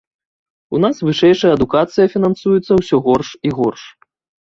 [0.77, 3.83] У нас вышэйшая адукацыя фінансуецца ўсё горш і горш.